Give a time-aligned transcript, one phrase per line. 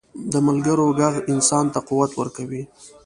[0.31, 2.63] د ملګرو ږغ انسان ته قوت ورکوي.